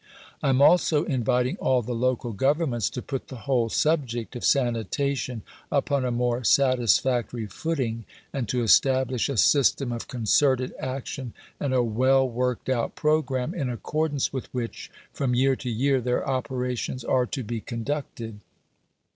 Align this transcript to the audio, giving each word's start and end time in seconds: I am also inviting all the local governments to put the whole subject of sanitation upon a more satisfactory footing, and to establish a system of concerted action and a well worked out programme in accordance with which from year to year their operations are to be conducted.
I 0.41 0.49
am 0.49 0.63
also 0.63 1.03
inviting 1.03 1.57
all 1.57 1.83
the 1.83 1.93
local 1.93 2.33
governments 2.33 2.89
to 2.89 3.03
put 3.03 3.27
the 3.27 3.41
whole 3.45 3.69
subject 3.69 4.35
of 4.35 4.43
sanitation 4.43 5.43
upon 5.71 6.05
a 6.05 6.11
more 6.11 6.43
satisfactory 6.43 7.45
footing, 7.45 8.05
and 8.33 8.49
to 8.49 8.63
establish 8.63 9.29
a 9.29 9.37
system 9.37 9.91
of 9.91 10.07
concerted 10.07 10.73
action 10.79 11.33
and 11.59 11.71
a 11.71 11.83
well 11.83 12.27
worked 12.27 12.67
out 12.67 12.95
programme 12.95 13.53
in 13.53 13.69
accordance 13.69 14.33
with 14.33 14.51
which 14.51 14.89
from 15.13 15.35
year 15.35 15.55
to 15.57 15.69
year 15.69 16.01
their 16.01 16.27
operations 16.27 17.03
are 17.05 17.27
to 17.27 17.43
be 17.43 17.61
conducted. 17.61 18.39